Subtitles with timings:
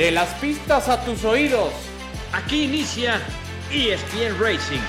[0.00, 1.74] De las pistas a tus oídos.
[2.32, 3.20] Aquí inicia
[3.70, 4.80] ESPN Racing.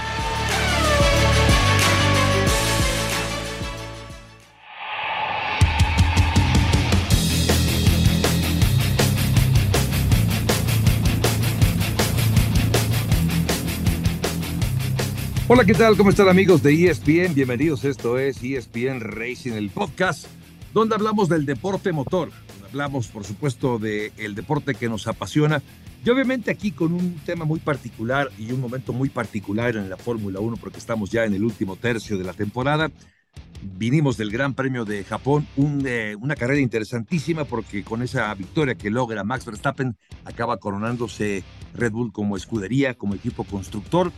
[15.50, 15.98] Hola, ¿qué tal?
[15.98, 17.34] ¿Cómo están amigos de ESPN?
[17.34, 20.28] Bienvenidos, esto es ESPN Racing, el podcast
[20.74, 22.30] donde hablamos del deporte motor.
[22.72, 25.62] Hablamos, por supuesto, del deporte que nos apasiona
[26.06, 29.98] y obviamente aquí con un tema muy particular y un momento muy particular en la
[29.98, 32.90] Fórmula 1 porque estamos ya en el último tercio de la temporada.
[33.62, 35.46] Vinimos del Gran Premio de Japón,
[35.86, 41.44] eh, una carrera interesantísima porque con esa victoria que logra Max Verstappen acaba coronándose
[41.74, 44.14] Red Bull como escudería, como equipo constructor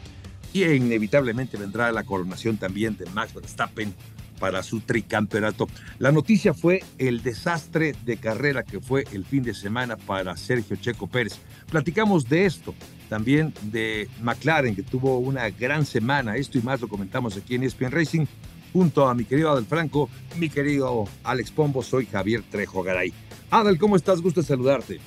[0.53, 3.95] y inevitablemente vendrá la coronación también de Max Verstappen
[4.43, 5.69] para su tricampeonato.
[5.99, 10.75] La noticia fue el desastre de carrera que fue el fin de semana para Sergio
[10.75, 11.39] Checo Pérez.
[11.71, 12.75] Platicamos de esto,
[13.07, 16.35] también de McLaren, que tuvo una gran semana.
[16.35, 18.25] Esto y más lo comentamos aquí en ESPN Racing,
[18.73, 23.13] junto a mi querido Adel Franco, mi querido Alex Pombo, soy Javier Trejo Garay.
[23.49, 24.19] Adel, ¿cómo estás?
[24.19, 24.99] Gusto saludarte.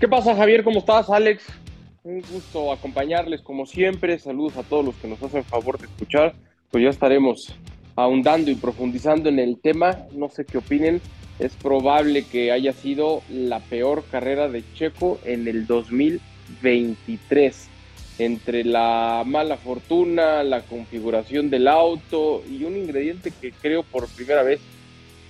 [0.00, 0.64] ¿Qué pasa, Javier?
[0.64, 1.44] ¿Cómo estás, Alex?
[2.02, 4.18] Un gusto acompañarles como siempre.
[4.18, 6.34] Saludos a todos los que nos hacen favor de escuchar.
[6.70, 7.54] Pues ya estaremos
[7.98, 10.06] ahondando y profundizando en el tema.
[10.12, 11.00] No sé qué opinen.
[11.40, 17.68] Es probable que haya sido la peor carrera de Checo en el 2023.
[18.20, 24.42] Entre la mala fortuna, la configuración del auto y un ingrediente que creo por primera
[24.42, 24.60] vez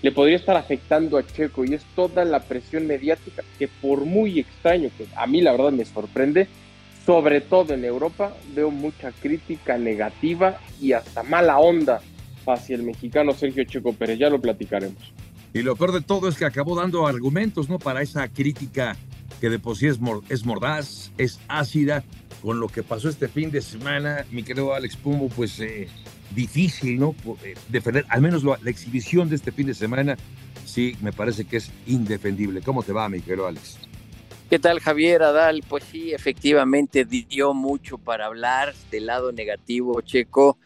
[0.02, 4.38] le podría estar afectando a Checo y es toda la presión mediática que por muy
[4.38, 6.46] extraño que a mí la verdad me sorprende,
[7.04, 12.00] sobre todo en Europa, veo mucha crítica negativa y hasta mala onda
[12.46, 14.18] hacia el mexicano Sergio Checo Pérez.
[14.18, 15.12] Ya lo platicaremos.
[15.52, 17.78] Y lo peor de todo es que acabó dando argumentos, ¿no?
[17.78, 18.96] Para esa crítica
[19.40, 22.04] que de por sí es, es mordaz, es ácida,
[22.42, 25.88] con lo que pasó este fin de semana, mi querido Alex Pumbo, pues eh,
[26.34, 27.14] difícil, ¿no?
[27.44, 30.16] Eh, defender, al menos la exhibición de este fin de semana,
[30.64, 32.60] sí, me parece que es indefendible.
[32.62, 33.78] ¿Cómo te va, mi querido Alex?
[34.48, 35.62] ¿Qué tal Javier Adal?
[35.68, 40.56] Pues sí, efectivamente dio mucho para hablar del lado negativo, Checo.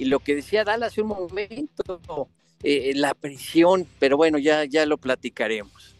[0.00, 2.28] Y lo que decía Adal hace un momento,
[2.62, 5.94] eh, la presión, pero bueno, ya, ya lo platicaremos.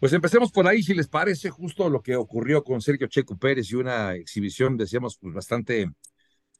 [0.00, 3.70] Pues empecemos por ahí, si les parece justo lo que ocurrió con Sergio Checo Pérez
[3.70, 5.90] y una exhibición, decíamos, pues bastante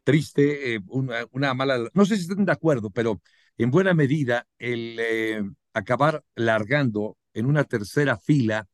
[0.02, 3.20] triste, eh, una, mala, no sé si están de acuerdo, pero
[3.58, 5.42] en buena medida el eh,
[5.74, 8.66] acabar largando en una tercera fila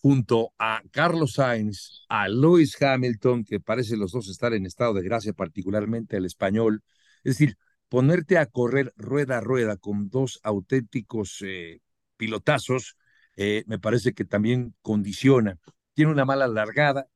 [0.00, 5.02] junto a Carlos Sainz, a Lewis Hamilton, que parece los dos estar en estado de
[5.02, 6.82] gracia, particularmente el español.
[7.24, 7.56] Es decir,
[7.88, 11.80] ponerte a correr rueda a rueda con dos auténticos eh,
[12.16, 12.96] pilotazos,
[13.36, 15.58] eh, me parece que también condiciona.
[15.94, 17.08] Tiene una mala largada,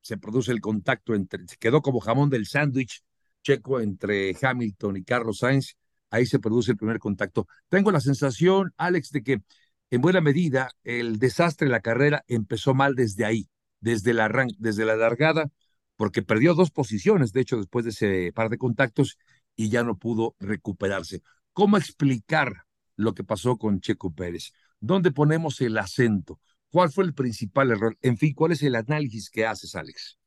[0.00, 3.02] se produce el contacto entre, se quedó como jamón del sándwich
[3.42, 5.76] checo entre Hamilton y Carlos Sainz,
[6.10, 7.46] ahí se produce el primer contacto.
[7.68, 9.42] Tengo la sensación, Alex, de que
[9.90, 13.48] en buena medida, el desastre de la carrera empezó mal desde ahí,
[13.80, 14.12] desde
[14.58, 15.50] desde la largada,
[15.96, 19.18] porque perdió dos posiciones, de hecho, después de ese par de contactos,
[19.56, 21.22] y ya no pudo recuperarse.
[21.52, 22.64] ¿Cómo explicar
[22.96, 24.52] lo que pasó con Checo Pérez?
[24.78, 26.40] ¿Dónde ponemos el acento?
[26.70, 27.96] ¿Cuál fue el principal error?
[28.02, 30.18] En fin, ¿cuál es el análisis que haces, Alex?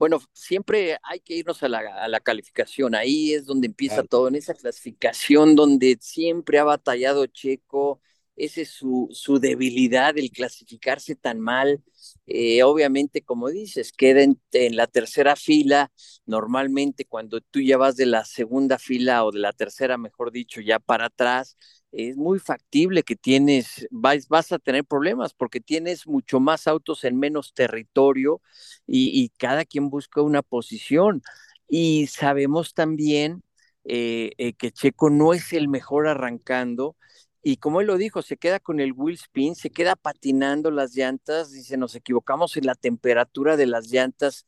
[0.00, 2.94] Bueno, siempre hay que irnos a la, calificación.
[2.94, 8.00] Ahí es donde empieza todo, en esa clasificación donde siempre ha batallado Checo.
[8.34, 11.82] Esa es su, su debilidad, el clasificarse tan mal.
[12.26, 14.38] Eh, obviamente, como dices, queda en,
[14.74, 15.92] la tercera fila.
[16.24, 20.62] Normalmente, cuando tú ya vas de la segunda fila o de la tercera, mejor dicho,
[20.62, 21.58] ya para atrás,
[21.92, 27.04] es muy factible que tienes, vas, vas, a tener problemas porque tienes mucho más autos
[27.04, 28.40] en menos territorio
[28.86, 31.22] y, cada quien busca una posición.
[31.68, 33.42] Y sabemos también
[33.84, 36.96] eh, eh, que Checo no es el mejor arrancando.
[37.42, 40.94] Y como él lo dijo, se queda con el wheel spin, se queda patinando las
[40.94, 44.46] llantas, dice, nos equivocamos en la temperatura de las llantas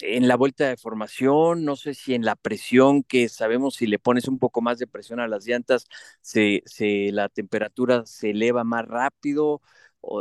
[0.00, 3.98] en la vuelta de formación, no sé si en la presión, que sabemos si le
[3.98, 5.86] pones un poco más de presión a las llantas,
[6.20, 9.60] se, se la temperatura se eleva más rápido.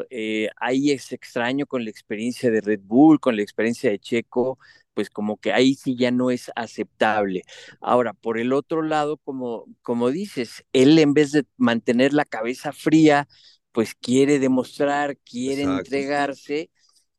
[0.10, 4.58] Eh, ahí es extraño con la experiencia de Red Bull, con la experiencia de Checo,
[4.94, 7.44] pues como que ahí sí ya no es aceptable.
[7.82, 12.72] Ahora, por el otro lado, como, como dices, él en vez de mantener la cabeza
[12.72, 13.28] fría,
[13.72, 16.70] pues quiere demostrar, quiere entregarse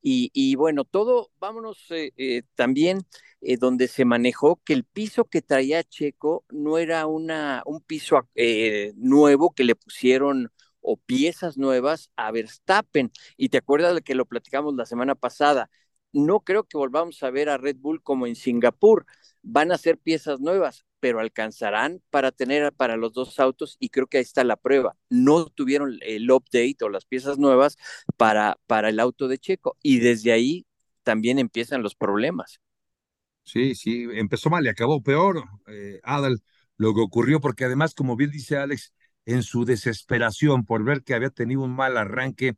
[0.08, 3.00] y, bueno, todo, vámonos eh, eh, también
[3.40, 8.28] eh, donde se manejó que el piso que traía Checo no era una, un piso
[8.94, 13.10] nuevo que le pusieron o piezas nuevas a Verstappen.
[13.36, 15.70] Y te acuerdas de que lo platicamos la semana pasada.
[16.12, 19.06] No creo que volvamos a ver a Red Bull como en Singapur.
[19.42, 24.06] Van a ser piezas nuevas, pero alcanzarán para tener para los dos autos y creo
[24.06, 24.96] que ahí está la prueba.
[25.10, 27.76] No tuvieron el update o las piezas nuevas
[28.16, 30.66] para, para el auto de Checo y desde ahí
[31.04, 32.60] también empiezan los problemas.
[33.44, 36.42] Sí, sí, empezó mal y acabó peor, eh, Adal,
[36.76, 38.92] lo que ocurrió, porque además, como bien dice Alex,
[39.24, 42.54] en su desesperación por ver que había tenido un mal arranque,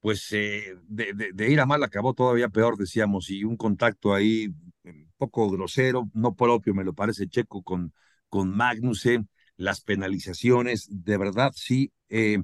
[0.00, 4.48] pues eh, de, ir a mal acabó todavía peor, decíamos, y un contacto ahí
[4.84, 7.92] un poco grosero, no propio, me lo parece, Checo con,
[8.28, 11.92] con Magnussen, las penalizaciones, de verdad, sí.
[12.08, 12.38] Eh,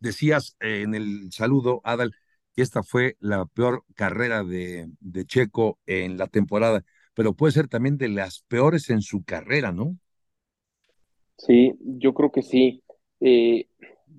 [0.00, 2.14] decías en el saludo, Adal,
[2.54, 6.84] que esta fue la peor carrera de, de Checo en la temporada,
[7.14, 9.98] pero puede ser también de las peores en su carrera, ¿no?
[11.36, 12.82] Sí, yo creo que sí.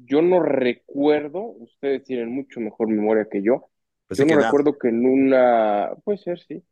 [0.07, 3.69] Yo no recuerdo, ustedes tienen mucho mejor memoria que yo.
[4.09, 6.63] yo no recuerdo que en una, puede ser, sí,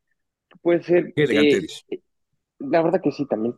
[0.62, 1.14] puede ser.
[1.16, 1.60] Eh,
[1.90, 2.02] eh,
[2.60, 3.56] la verdad que sí también.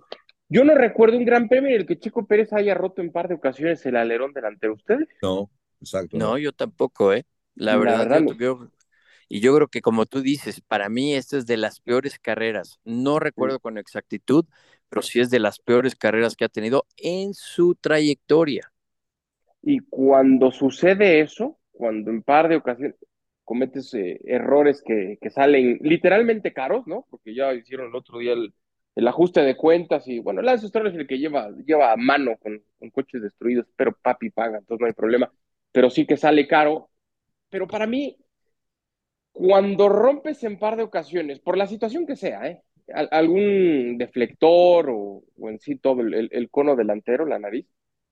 [0.49, 3.27] Yo no recuerdo un gran premio en el que Chico Pérez haya roto en par
[3.27, 4.73] de ocasiones el alerón delantero.
[4.73, 5.07] ¿Ustedes?
[5.21, 5.51] No,
[5.81, 6.17] exacto.
[6.17, 7.25] No, yo tampoco, ¿eh?
[7.53, 8.23] La, verdad,
[9.29, 12.79] y yo creo que como tú dices, para mí esta es de las peores carreras.
[12.85, 14.45] No recuerdo con exactitud,
[14.89, 18.71] pero sí es de las peores carreras que ha tenido en su trayectoria.
[19.61, 22.95] Y cuando sucede eso, cuando en par de ocasiones
[23.43, 27.05] cometes eh, errores que, que, salen literalmente caros, ¿no?
[27.09, 28.53] Porque ya hicieron el otro día el,
[28.97, 32.35] el ajuste de cuentas y bueno, Lance Stroll es el que lleva, lleva a mano
[32.37, 35.31] con, coches destruidos, pero papi paga, entonces no hay problema.
[35.71, 36.89] Pero sí que sale caro.
[37.49, 38.17] Pero para mí,
[39.31, 42.63] cuando rompes en par de ocasiones, por la situación que sea, ¿eh?
[42.87, 47.67] algún deflector o, en sí todo el, cono delantero, la nariz.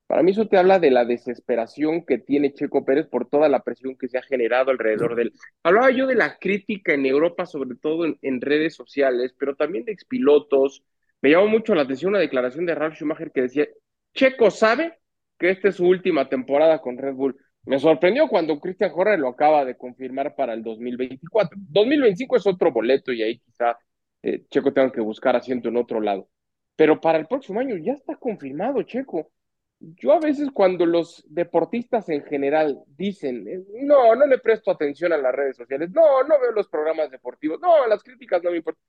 [0.07, 3.63] Para mí eso te habla de la desesperación que tiene Checo Pérez por toda la
[3.63, 5.33] presión que se ha generado alrededor de él.
[5.63, 9.93] Hablaba yo de la crítica en Europa, sobre todo en, redes sociales, pero también de
[9.93, 10.83] expilotos.
[11.21, 13.67] Me llamó mucho la atención una declaración de Ralf Schumacher que decía,
[14.13, 14.99] Checo sabe
[15.39, 17.35] que esta es su última temporada con Red Bull.
[17.65, 21.57] Me sorprendió cuando Christian Horner lo acaba de confirmar para el 2024.
[21.69, 23.75] 2025 es otro boleto y ahí quizá
[24.21, 26.29] eh, Checo tenga que buscar asiento en otro lado.
[26.75, 29.31] Pero para el próximo año ya está confirmado, Checo.
[29.79, 35.13] Yo a veces cuando los deportistas en general dicen, eh, no, no le presto atención
[35.13, 38.57] a las redes sociales, no, no veo los programas deportivos, no, las críticas no me
[38.57, 38.83] importan.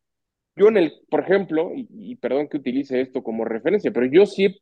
[0.54, 4.58] Yo en el, por ejemplo, y, perdón que utilice esto como referencia, pero yo sí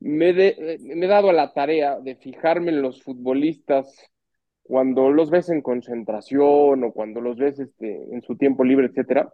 [0.00, 4.10] me, eh, me he dado a la tarea de fijarme en los futbolistas
[4.62, 9.32] cuando los ves en concentración o cuando los ves este, en su tiempo libre, etcétera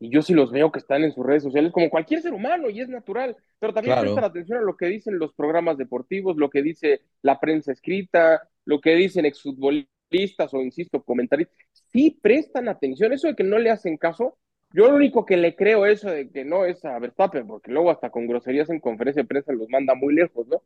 [0.00, 2.70] y yo sí los veo que están en sus redes sociales como cualquier ser humano
[2.70, 6.50] y es natural, pero también prestan atención a lo que dicen los programas deportivos, lo
[6.50, 11.48] que dice la prensa escrita, lo que dicen exfutbolistas o, insisto, comentarios.
[11.92, 14.38] Sí prestan atención, eso de que no le hacen caso,
[14.72, 17.90] yo lo único que le creo eso de que no es a Verstappen, porque luego
[17.90, 20.62] hasta con groserías en conferencia de prensa los manda muy lejos, ¿no?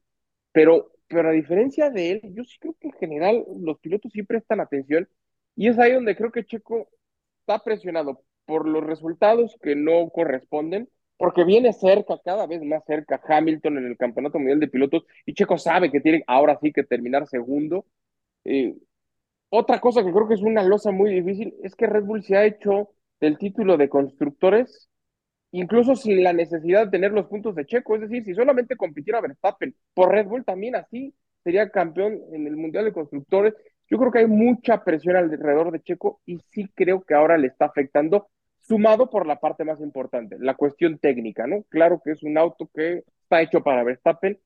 [0.51, 4.23] Pero, pero a diferencia de él, yo sí creo que en general los pilotos sí
[4.25, 5.09] prestan atención
[5.57, 6.89] y es ahí donde creo que Checo
[7.41, 13.21] está presionado por los resultados que no corresponden, porque viene cerca, cada vez más cerca
[13.27, 16.83] Hamilton en el Campeonato Mundial de Pilotos y Checo sabe que tiene ahora sí que
[16.83, 17.87] terminar segundo.
[18.45, 18.75] Eh,
[19.51, 22.37] otra cosa que creo que es una losa muy difícil es que Red Bull se
[22.37, 24.89] ha hecho del título de constructores
[25.53, 29.21] incluso sin la necesidad de tener los puntos de Checo, es decir, si solamente compitiera
[29.21, 33.55] Verstappen por Red Bull también así sería campeón en el Mundial de Constructores
[33.89, 37.49] yo creo que hay mucha presión alrededor de Checo y sí creo que ahora le
[37.49, 38.29] está afectando,
[38.61, 41.65] sumado por la parte más importante, la cuestión técnica, ¿no?
[41.69, 44.39] Claro que es un auto que está hecho para Verstappen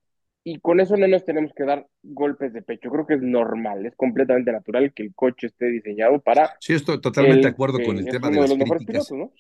[0.43, 2.89] y con eso no nos tenemos que dar golpes de pecho.
[2.89, 6.57] Creo que es normal, es completamente natural que el coche esté diseñado para.
[6.61, 9.11] Sí, estoy totalmente de acuerdo con el tema de, las críticas.
[9.11, 9.33] ¿no?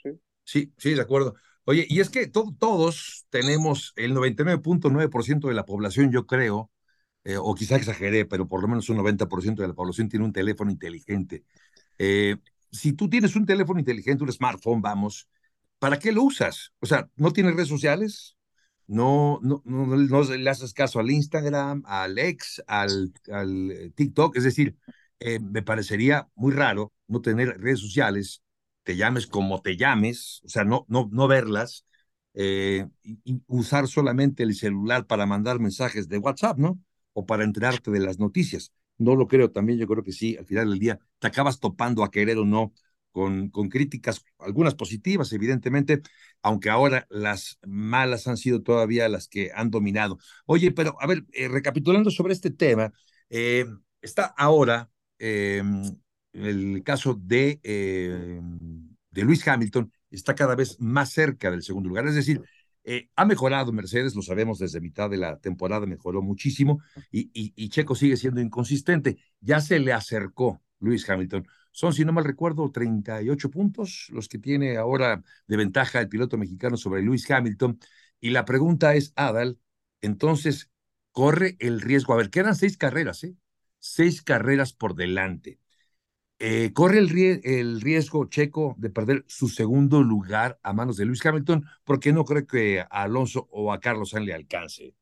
[0.44, 0.72] sí.
[0.76, 1.34] sí, de acuerdo.
[1.64, 6.70] Oye, y es que todos tenemos el 99.9% de la población, yo creo,
[7.26, 10.33] eh, o quizá exageré, pero por lo menos un 90% de la población tiene un
[10.33, 11.45] teléfono inteligente.
[11.99, 12.37] Eh,
[12.71, 15.28] si tú tienes un teléfono inteligente, un smartphone, vamos,
[15.80, 16.73] ¿para qué lo usas?
[16.78, 18.37] O sea, ¿no tienes redes sociales?
[18.87, 24.37] No, no, no, le haces caso al Instagram, al X, al, al eh, TikTok.
[24.37, 24.76] Es decir,
[25.40, 28.42] me parecería muy raro no tener redes sociales,
[28.85, 31.85] te llames como te llames, o sea, no, no, no verlas,
[32.35, 32.85] y
[33.47, 36.78] usar solamente el celular para mandar mensajes de WhatsApp, ¿no?
[37.18, 38.73] O para enterarte de las noticias.
[38.99, 42.04] No lo creo también, yo creo que sí, al final del día te acabas topando
[42.04, 42.75] a querer o no
[43.11, 46.02] con, con críticas, algunas positivas, evidentemente,
[46.42, 50.18] aunque ahora las malas han sido todavía las que han dominado.
[50.44, 52.92] Oye, pero a ver, eh, recapitulando sobre este tema,
[53.30, 53.64] eh,
[54.02, 55.82] está ahora em,
[56.35, 62.06] el caso de, em, de Luis Hamilton, está cada vez más cerca del segundo lugar,
[62.06, 62.42] es decir,
[62.88, 67.69] eh, ha mejorado Mercedes, lo sabemos desde mitad de la temporada, mejoró muchísimo y, y,
[67.69, 69.19] Checo sigue siendo inconsistente.
[69.40, 71.49] Ya se le acercó Luis Hamilton.
[71.73, 76.38] Son, si no mal recuerdo, 38 puntos los que tiene ahora de ventaja el piloto
[76.38, 77.81] mexicano sobre Luis Hamilton.
[78.21, 79.59] Y la pregunta es, Adal,
[80.00, 80.71] entonces,
[81.11, 82.14] corre el riesgo.
[82.14, 83.35] A ver, quedan seis carreras, ¿eh?
[83.81, 85.59] Seis carreras por delante.
[86.38, 91.64] Eh, corre el, riesgo checo de perder su segundo lugar a manos de Luis Hamilton,
[91.85, 94.93] porque no creo que a Alonso o a Carlos Sainz le alcance.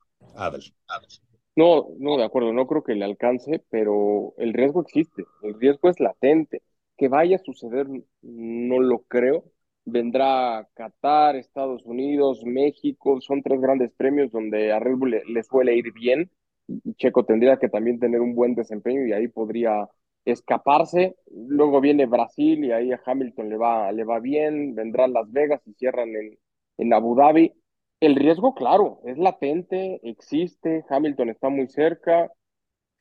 [1.57, 5.88] No, no, de acuerdo, no creo que le alcance, pero el riesgo existe, el riesgo
[5.88, 6.62] es latente.
[6.97, 7.88] Que vaya a suceder,
[8.23, 9.45] no lo creo.
[9.85, 15.76] Vendrá Qatar, Estados Unidos, México, son tres grandes premios donde a Red Bull le suele
[15.76, 16.31] ir bien.
[16.97, 19.88] Checo tendría que también tener un buen desempeño y ahí podría
[20.25, 21.16] escaparse.
[21.31, 24.75] Luego viene Brasil y ahí a Hamilton le va, le va bien.
[24.75, 26.38] Vendrán Las Vegas y cierran en,
[26.78, 27.52] en Abu Dhabi.
[28.00, 30.85] El riesgo, claro, es latente, existe.
[30.88, 32.31] Hamilton está muy cerca.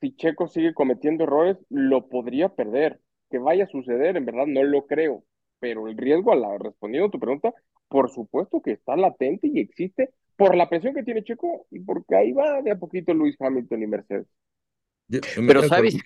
[0.02, 3.00] Si Checo sigue cometiendo errores, lo podría perder.
[3.30, 5.24] Que vaya a suceder, en verdad no lo creo.
[5.60, 7.54] Pero el riesgo, a la, respondiendo a tu pregunta,
[7.88, 12.16] por supuesto que está latente y existe por la presión que tiene Checo y porque
[12.16, 14.28] ahí va de a poquito Luis Hamilton y Mercedes.
[15.36, 15.98] Pero sabes,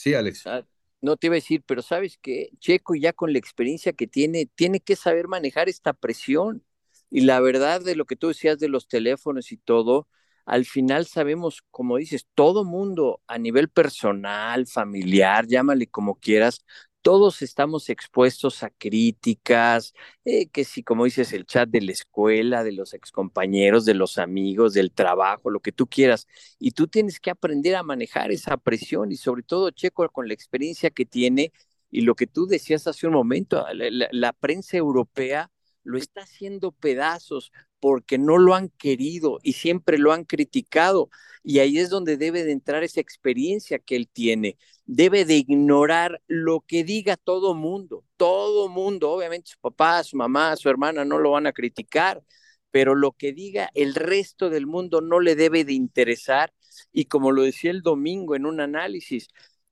[0.00, 0.46] Sí, Alex.
[0.46, 0.64] Ah,
[1.02, 4.46] no te iba a decir, pero sabes que Checo ya con la experiencia que tiene,
[4.54, 6.64] tiene que saber manejar esta presión.
[7.10, 10.08] Y la verdad de lo que tú decías de los teléfonos y todo,
[10.46, 16.64] al final sabemos, como dices, todo mundo a nivel personal, familiar, llámale como quieras,
[17.02, 22.64] todos estamos expuestos a críticas, eh, que si, como dices, el chat de la escuela,
[22.64, 26.26] de los excompañeros, de los amigos, del trabajo, lo que tú quieras.
[26.58, 30.34] Y tú tienes que aprender a manejar esa presión y sobre todo, Checo, con la
[30.34, 31.52] experiencia que tiene
[31.90, 35.50] y lo que tú decías hace un momento, la prensa europea
[35.82, 41.10] lo está haciendo pedazos porque no lo han querido y siempre lo han criticado.
[41.42, 44.58] Y ahí es donde debe de entrar esa experiencia que él tiene.
[44.84, 48.04] Debe de ignorar lo que diga todo mundo.
[48.16, 52.22] Todo mundo, obviamente su papá, su mamá, su hermana no lo van a criticar,
[52.70, 56.52] pero lo que diga el resto del mundo no le debe de interesar.
[56.92, 59.28] Y como lo decía el domingo en un análisis,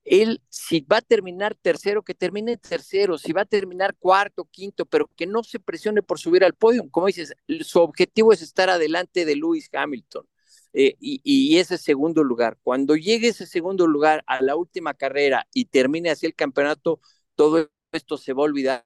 [0.09, 4.85] él, si va a terminar tercero, que termine tercero, si va a terminar cuarto, quinto,
[4.87, 6.89] pero que no se presione por subir al podio.
[6.89, 10.25] Como dices, su objetivo es estar adelante de Lewis Hamilton.
[10.73, 12.57] Eh, y, ese segundo lugar.
[12.63, 16.99] Cuando llegue ese segundo lugar a la última carrera y termine así el campeonato,
[17.35, 18.85] todo esto se va a olvidar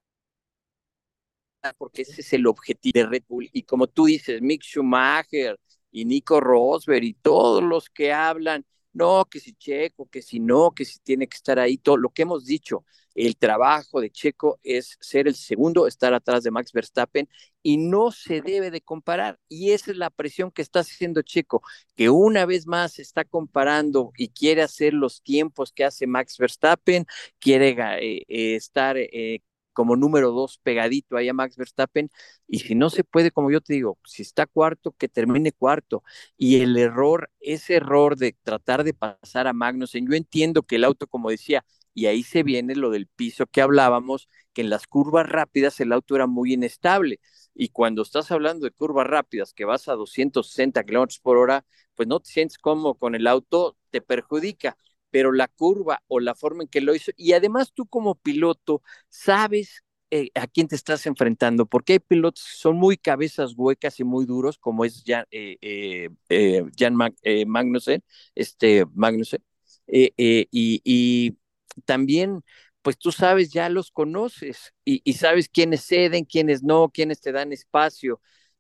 [1.77, 3.49] porque ese es el objetivo de Red Bull.
[3.53, 5.57] Y como tú dices, Mick Schumacher
[5.91, 10.71] y Nico Rosberg y todos los que hablan no, que si Checo, que si no,
[10.71, 12.85] que si tiene que estar ahí, todo lo que hemos dicho,
[13.15, 17.29] el trabajo de Checo es ser el segundo, estar atrás de Max Verstappen
[17.62, 19.39] y no se debe de comparar.
[19.50, 21.62] Y esa es la presión que está haciendo Checo,
[21.95, 27.05] que una vez más está comparando y quiere hacer los tiempos que hace Max Verstappen,
[27.39, 27.69] quiere
[28.01, 29.41] eh, eh, estar eh,
[29.73, 32.09] como número dos pegadito ahí a Max Verstappen.
[32.47, 36.03] Y si no se puede, como yo te digo, si está cuarto, que termine cuarto.
[36.37, 40.83] Y el error, ese error de tratar de pasar a Magnussen, yo entiendo que el
[40.83, 44.87] auto, como decía, y ahí se viene lo del piso que hablábamos, que en las
[44.87, 47.19] curvas rápidas el auto era muy inestable.
[47.53, 51.65] Y cuando estás hablando de curvas rápidas que vas a 260 kilómetros por hora,
[51.95, 54.77] pues no te sientes cómodo con el auto, te perjudica
[55.13, 58.82] pero la curva o la forma en que lo hizo, y además tú como piloto
[59.10, 64.00] sabes eh, a quién te estás enfrentando, porque hay pilotos que son muy cabezas huecas
[64.00, 68.03] y muy duros, como es Jan, eh, eh, Jan Magnussen,
[68.34, 69.43] este Magnussen,
[69.88, 71.38] y,
[71.86, 72.41] también
[72.82, 77.53] pues tú sabes, ya los conoces y, sabes quiénes ceden, quiénes no, quiénes te dan
[77.53, 78.20] espacio.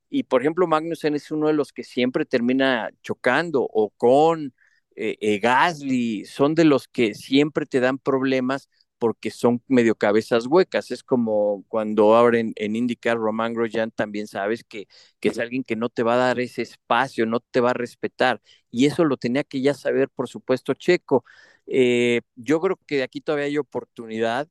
[0.09, 4.53] Y por ejemplo, Magnussen es uno de los que siempre termina chocando o con
[4.95, 8.69] eh, eh, Gasly, son de los que siempre te dan problemas
[9.03, 10.89] porque son medio cabezas huecas.
[10.91, 14.87] Es como cuando abren en IndyCar Roman Grosjean, también sabes que,
[15.21, 18.41] es alguien que no te va a dar ese espacio, no te va a respetar.
[18.71, 21.25] Y eso lo tenía que ya saber, por supuesto, Checo.
[21.67, 24.47] Eh, yo creo que aquí todavía hay oportunidad.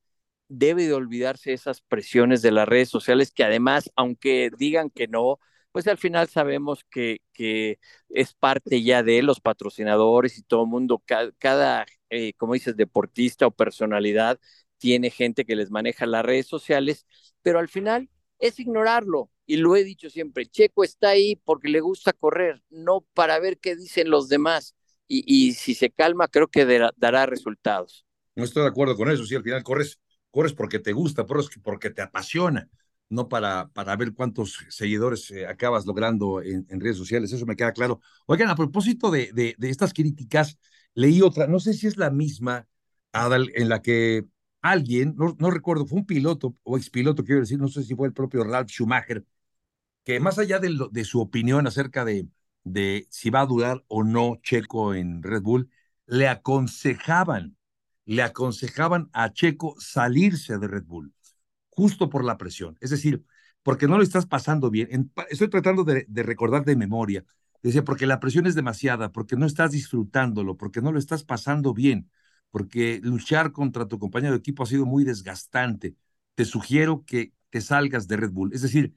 [0.49, 5.39] Debe de olvidarse esas presiones de las redes sociales que además, aunque digan que no,
[5.73, 7.21] pues al final sabemos que,
[8.11, 11.03] es parte ya de los patrocinadores y todo el mundo,
[11.39, 14.39] cada, eh, como dices, deportista o personalidad
[14.79, 17.07] tiene gente que les maneja las redes sociales,
[17.43, 19.31] pero al final es ignorarlo.
[19.47, 23.59] Y lo he dicho siempre, Checo está ahí porque le gusta correr, no para ver
[23.59, 24.75] qué dicen los demás.
[25.15, 26.65] Y, si se calma, creo que
[26.97, 28.07] dará resultados.
[28.35, 30.01] No estoy de acuerdo con eso, sí, al final corres,
[30.31, 32.71] corres porque te gusta, porque te apasiona,
[33.13, 37.73] no para, para ver cuántos seguidores eh, acabas logrando en, redes sociales, eso me queda
[37.73, 38.01] claro.
[38.27, 40.59] Oigan, a propósito de, de, estas críticas,
[40.95, 42.67] leí otra, no sé si es la misma,
[43.13, 44.25] Adal, en la que
[44.63, 48.09] alguien, no, no recuerdo, fue un piloto o expiloto, quiero decir, no sé si fue
[48.09, 49.27] el propio Ralph Schumacher,
[50.05, 52.29] que más allá de, de su opinión acerca de,
[52.65, 55.71] de si va a durar o no Checo en Red Bull,
[56.07, 57.59] le aconsejaban,
[58.07, 61.13] le aconsejaban a Checo salirse de Red Bull,
[61.77, 62.77] justo por la presión.
[62.81, 63.25] Es decir,
[63.63, 65.13] porque no lo estás pasando bien.
[65.31, 67.25] estoy tratando de, de recordar de memoria.
[67.63, 71.73] Decía, porque la presión es demasiada, porque no estás disfrutándolo, porque no lo estás pasando
[71.75, 72.11] bien
[72.53, 75.97] porque luchar contra tu compañero de equipo ha sido muy desgastante.
[76.35, 78.53] Te sugiero que te salgas de Red Bull.
[78.53, 78.95] Es decir,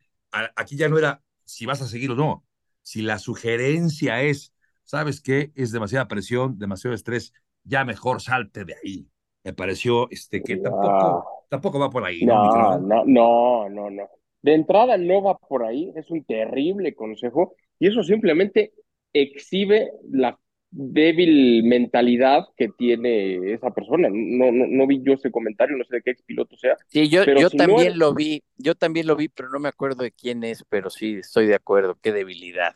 [0.56, 2.46] aquí ya no era si vas a seguir o no.
[2.82, 4.54] Si la sugerencia es,
[4.84, 5.54] ¿sabes qué?
[5.56, 7.32] Es demasiada presión, demasiado estrés,
[7.64, 9.10] ya mejor salte de ahí.
[9.46, 12.26] Me pareció este, que tampoco, tampoco va por ahí.
[12.26, 14.10] No, no, no, no, no.
[14.42, 18.74] De entrada no va por ahí, es un terrible consejo y eso simplemente
[19.14, 20.38] exhibe la
[20.70, 24.10] débil mentalidad que tiene esa persona.
[24.12, 26.76] No, no, no vi yo ese comentario, no sé de qué ex piloto sea.
[26.88, 30.12] Sí, yo, yo también lo vi, yo también lo vi, pero no me acuerdo de
[30.12, 32.76] quién es, pero sí estoy de acuerdo, qué debilidad.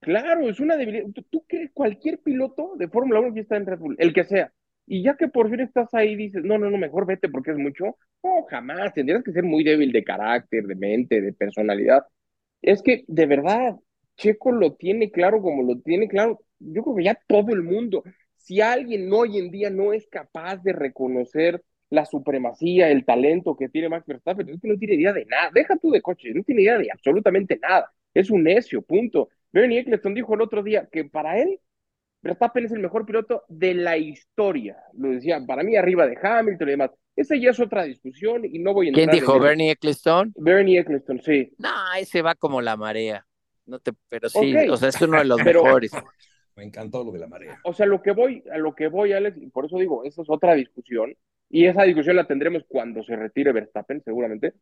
[0.00, 1.04] Claro, es una debilidad.
[1.30, 4.52] Tú, crees cualquier piloto de Fórmula 1 que está en Red Bull, el que sea,
[4.90, 7.58] y ya que por fin estás ahí, dices, no, no, no, mejor vete porque es
[7.58, 7.96] mucho.
[8.24, 12.04] No, jamás, tendrías que ser muy débil de carácter, de mente, de personalidad.
[12.62, 13.76] Es que, de verdad,
[14.16, 18.04] Checo lo tiene claro como lo tiene claro yo creo que ya todo el mundo,
[18.36, 23.68] si alguien hoy en día no es capaz de reconocer la supremacía, el talento que
[23.68, 26.42] tiene Max Verstappen, es que no tiene idea de nada, deja tú de coche, no
[26.44, 29.28] tiene idea de absolutamente nada, es un necio, punto.
[29.52, 31.58] Bernie Eccleston dijo el otro día que para él
[32.22, 36.68] Verstappen es el mejor piloto de la historia, lo decía, para mí arriba de Hamilton
[36.68, 36.90] y demás.
[37.16, 40.32] Esa ya es otra discusión y no voy a entrar ¿Quién dijo, Bernie Eccleston?
[40.36, 41.52] Bernie Eccleston, sí.
[41.58, 43.26] No, ese va como la marea.
[43.66, 45.92] No te, pero sí, o sea, es uno de los mejores.
[46.56, 47.58] Me encantó lo de la marea.
[47.64, 50.22] O sea, lo que voy, a lo que voy, Alex, y por eso digo, esa
[50.22, 51.14] es otra discusión,
[51.48, 54.54] y esa discusión la tendremos cuando se retire Verstappen, seguramente,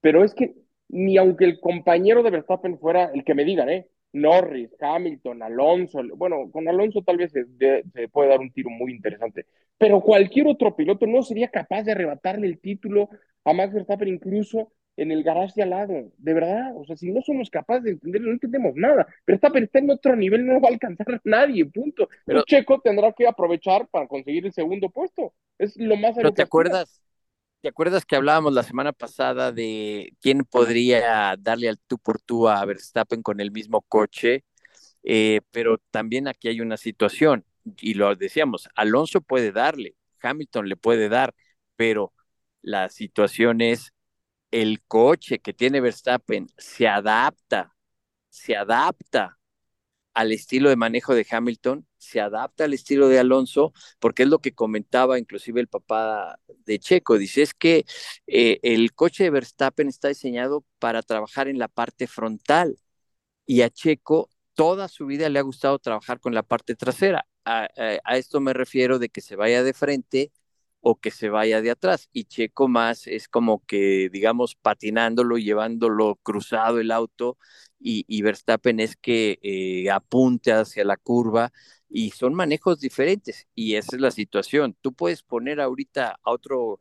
[0.00, 0.54] pero es que
[0.88, 3.88] ni aunque el compañero de Verstappen fuera el que me digan, ¿eh?
[4.12, 7.46] Norris, Hamilton, Alonso, bueno, con Alonso tal vez se,
[7.92, 9.46] se, puede dar un tiro muy interesante,
[9.78, 13.08] pero cualquier otro piloto no sería capaz de arrebatarle el título
[13.44, 17.10] a Max Verstappen incluso en el garaje de al lado, de verdad, o sea, si
[17.10, 20.68] no somos capaces de entenderlo, no entendemos nada, pero está, en otro nivel, no va
[20.68, 22.08] a alcanzar nadie, punto.
[22.26, 26.14] Pero Checo tendrá que aprovechar para conseguir el segundo puesto, es lo más...
[26.14, 27.02] Pero te acuerdas,
[27.62, 32.48] ¿te acuerdas que hablábamos la semana pasada de quién podría darle al tú por tú
[32.48, 34.44] a Verstappen con el mismo coche?
[35.04, 37.44] Eh, pero también aquí hay una situación,
[37.80, 41.34] y lo decíamos, Alonso puede darle, Hamilton le puede dar,
[41.76, 42.12] pero
[42.62, 43.92] la situación es
[44.50, 47.74] el coche que tiene Verstappen se adapta,
[48.30, 49.38] se adapta
[50.14, 54.40] al estilo de manejo de Hamilton, se adapta al estilo de Alonso, porque es lo
[54.40, 57.84] que comentaba inclusive el papá de Checo, dice, es que
[58.26, 62.78] eh, el coche de Verstappen está diseñado para trabajar en la parte frontal
[63.46, 67.26] y a Checo toda su vida le ha gustado trabajar con la parte trasera.
[67.44, 67.66] a
[68.16, 70.32] esto me refiero de que se vaya de frente
[70.82, 72.08] o que se vaya de atrás.
[72.12, 77.38] Y Checo más es como que, digamos, patinándolo, llevándolo cruzado el auto
[77.82, 81.52] y, Verstappen es que eh, apunte hacia la curva
[81.92, 84.76] y son manejos diferentes y esa es la situación.
[84.80, 86.80] Tú puedes poner ahorita a otro,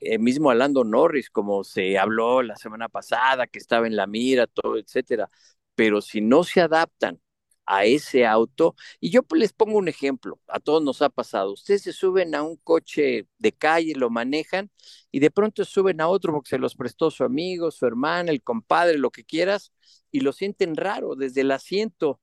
[0.00, 4.06] eh, mismo a Lando Norris, como se habló la semana pasada, que estaba en la
[4.06, 5.30] mira, todo, etcétera,
[5.74, 7.20] pero si no se adaptan
[7.66, 8.74] a ese auto.
[9.00, 11.52] Y yo pues, les pongo un ejemplo, a todos nos ha pasado.
[11.52, 14.70] Ustedes se suben a un coche de calle, lo manejan
[15.10, 18.42] y de pronto suben a otro porque se los prestó su amigo, su hermana, el
[18.42, 19.72] compadre, lo que quieras,
[20.10, 22.20] y lo sienten raro desde el asiento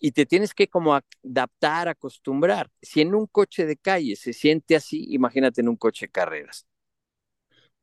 [0.00, 2.70] y te tienes que como adaptar, acostumbrar.
[2.82, 6.66] Si en un coche de calle se siente así, imagínate en un coche de carreras.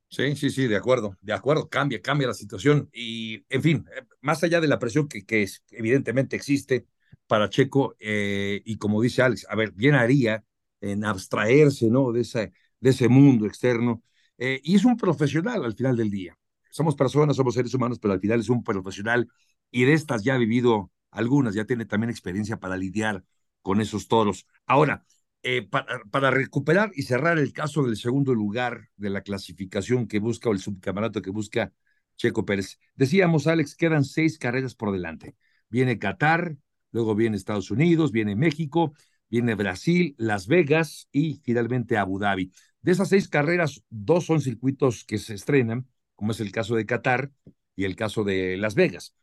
[0.10, 4.04] Sí, sí, sí, de acuerdo, de acuerdo, cambia, cambia la situación y, en fin, eh,
[4.22, 6.88] más allá de la presión que, que evidentemente existe,
[7.28, 10.46] para Checo, eh, y como dice Alex, a ver, bien haría
[10.80, 12.14] en abstraerse, ¿no?
[12.14, 14.02] De ese, de ese mundo externo.
[14.38, 16.38] Eh, y es un profesional al final del día.
[16.72, 19.28] Somos personas, somos seres humanos, pero al final es un profesional
[19.72, 23.24] y de estas ya ha vivido algunas, ya tiene también experiencia para lidiar
[23.62, 24.48] con esos toros.
[24.66, 25.06] Ahora,
[25.44, 30.20] eh, para, para, recuperar y cerrar el caso del segundo lugar de la clasificación que
[30.20, 31.74] busca o el subcampeonato que busca
[32.18, 32.80] Checo Pérez.
[32.96, 35.36] Decíamos, Alex, quedan seis carreras por delante.
[35.70, 36.58] Viene Qatar,
[36.92, 38.94] luego viene Estados Unidos, viene México,
[39.30, 42.52] viene Brasil, Las Vegas y finalmente Abu Dhabi.
[42.82, 46.86] De esas seis carreras, dos son circuitos que se estrenan, como es el caso de
[46.86, 47.32] Qatar
[47.76, 49.14] y el caso de Las Vegas.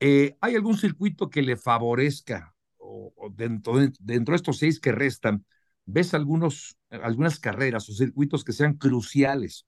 [0.00, 5.44] Eh, ¿Hay algún circuito que le favorezca o, dentro, dentro de estos seis que restan?
[5.86, 9.66] ¿Ves algunos, algunas carreras o circuitos que sean cruciales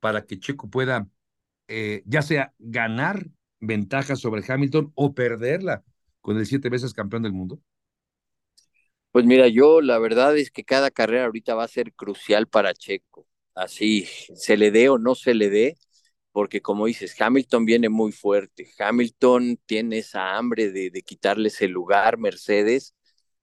[0.00, 1.08] para que Checo pueda,
[1.68, 3.26] eh, ya sea ganar
[3.60, 5.84] ventaja sobre Hamilton o perderla
[6.20, 7.60] con el siete veces campeón del mundo?
[9.12, 12.74] Pues mira, yo la verdad es que cada carrera ahorita va a ser crucial para
[12.74, 13.26] Checo.
[13.54, 15.76] Así, se le dé o no se le dé,
[16.32, 18.70] porque como dices, Hamilton viene muy fuerte.
[18.78, 22.94] Hamilton tiene esa hambre de, de quitarles el lugar, Mercedes,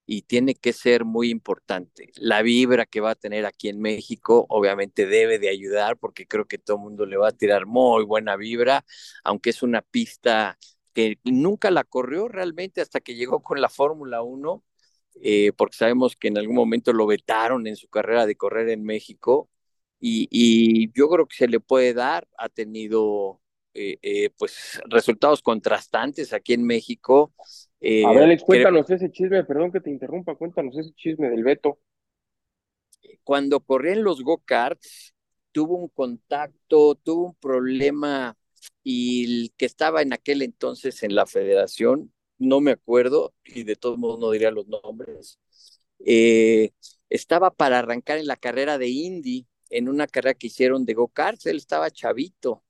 [0.05, 2.11] y tiene que ser muy importante.
[2.15, 6.45] La vibra que va a tener aquí en México obviamente debe de ayudar porque creo
[6.47, 8.85] que todo el mundo le va a tirar muy buena vibra,
[9.23, 10.57] aunque es una pista
[10.93, 14.63] que nunca la corrió realmente hasta que llegó con la Fórmula 1,
[15.21, 18.83] eh, porque sabemos que en algún momento lo vetaron en su carrera de correr en
[18.83, 19.49] México
[19.99, 23.41] y, yo creo que se le puede dar, ha tenido
[23.73, 27.33] eh, eh, pues resultados contrastantes aquí en México.
[27.81, 31.79] a ver, Alex, cuéntanos ese chisme, perdón que te interrumpa, cuéntanos ese chisme del veto.
[33.23, 35.13] Cuando corría en los go-karts,
[35.51, 38.37] tuvo un contacto, tuvo un problema
[38.83, 43.75] y el que estaba en aquel entonces en la federación, no me acuerdo y de
[43.75, 45.39] todos modos no diría los nombres,
[46.05, 46.71] eh,
[47.09, 51.45] estaba para arrancar en la carrera de Indy, en una carrera que hicieron de go-karts,
[51.45, 52.63] él estaba chavito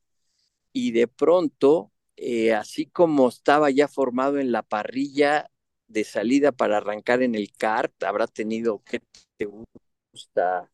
[0.74, 5.50] y de pronto, eh, así como estaba ya formado en la parrilla
[5.88, 9.00] de salida para arrancar en el kart, habrá tenido, ¿qué
[9.38, 10.70] te gusta?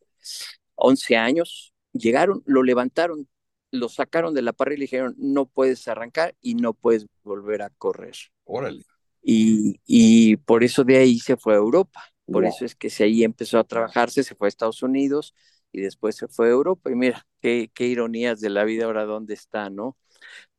[0.76, 3.28] 11 años, llegaron, lo levantaron
[3.74, 7.64] lo sacaron de la parrilla y le dijeron, no puedes arrancar y no puedes volver
[7.64, 8.16] a correr.
[8.46, 8.86] Órale.
[9.24, 12.04] Y, y por eso de ahí se fue a Europa.
[12.26, 15.34] Por eso es que si ahí empezó a trabajarse, se fue a Estados Unidos
[15.74, 16.92] y después se fue a Europa.
[16.92, 19.98] Y mira, qué, qué ironías de la vida ahora dónde está, ¿no?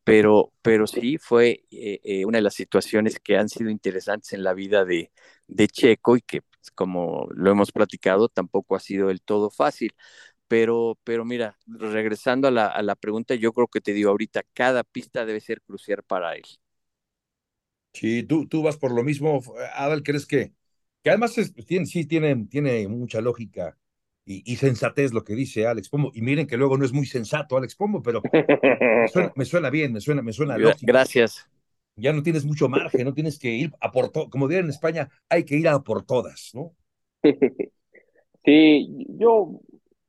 [0.05, 4.45] Pero, pero sí fue eh, eh, una de las situaciones que han sido interesantes en
[4.45, 5.11] la vida de,
[5.49, 9.93] de Checo y que, pues, como lo hemos platicado, tampoco ha sido del todo fácil.
[10.49, 14.43] Pero, pero mira, regresando a la, a la pregunta, yo creo que te digo ahorita,
[14.55, 16.45] cada pista debe ser crucial para él.
[17.93, 19.41] Sí, tú, tú vas por lo mismo,
[19.75, 20.53] Adal, ¿crees que?
[21.03, 23.79] Que además sí tiene, tiene mucha lógica
[24.27, 26.11] y, y, sensatez lo que dice Alex Pombo.
[26.15, 29.71] Y miren que luego no es muy sensato Alex Pombo, pero me suena, me suena
[29.71, 30.87] bien, me suena, me suena lógico.
[30.87, 31.49] Gracias.
[31.97, 34.71] Ya no tienes mucho margen, no tienes que ir a por todo, como dirían en
[34.71, 36.73] España, hay que ir a por todas, ¿no?
[38.45, 39.63] Sí, yo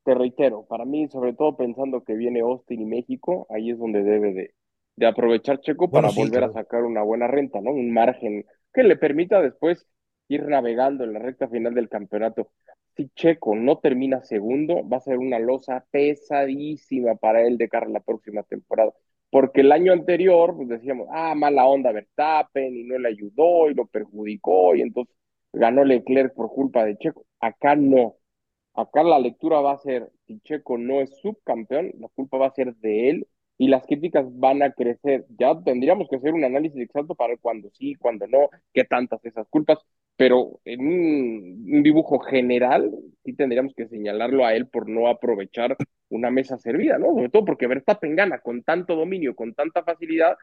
[0.04, 4.02] te reitero, para mí, sobre todo pensando que viene Austin y México, ahí es donde
[4.02, 4.54] debe de,
[4.96, 7.70] de aprovechar Checo para volver a sacar una buena renta, ¿no?
[7.70, 9.86] Un margen que le permita después
[10.28, 12.50] ir navegando en la recta final del campeonato.
[12.96, 17.86] Si Checo no termina segundo, va a ser una losa pesadísima para él de cara
[17.86, 18.92] a la próxima temporada.
[19.30, 23.74] Porque el año anterior, pues decíamos, ah, mala onda Verstappen y no le ayudó y
[23.74, 25.14] lo perjudicó y entonces
[25.52, 27.26] ganó Leclerc por culpa de Checo.
[27.40, 28.16] Acá no.
[28.74, 32.50] Acá la lectura va a ser, si Checo no es subcampeón, la culpa va a
[32.54, 33.28] ser de él
[33.58, 35.24] y las críticas van a crecer.
[35.38, 39.24] Ya tendríamos que hacer un análisis exacto para ver cuándo sí, cuándo no, qué tantas
[39.24, 39.78] esas culpas,
[40.16, 42.90] pero en un, dibujo general
[43.24, 45.76] sí tendríamos que señalarlo a él por no aprovechar
[46.08, 47.14] una mesa servida, ¿no?
[47.14, 50.36] Sobre todo porque Verstappen gana con tanto dominio, con tanta facilidad,